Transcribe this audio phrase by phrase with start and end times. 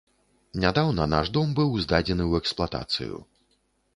[0.61, 3.21] Нядаўна наш дом быў здадзены ў эксплуатацыю.